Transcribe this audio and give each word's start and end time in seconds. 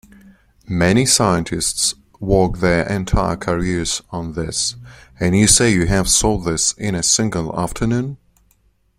Many 0.67 1.05
scientists 1.05 1.93
work 2.19 2.57
their 2.57 2.91
entire 2.91 3.35
careers 3.37 4.01
on 4.09 4.33
this, 4.33 4.75
and 5.19 5.35
you 5.37 5.45
say 5.47 5.71
you 5.71 5.85
have 5.85 6.09
solved 6.09 6.47
this 6.47 6.71
in 6.71 6.95
a 6.95 7.03
single 7.03 7.55
afternoon? 7.55 8.17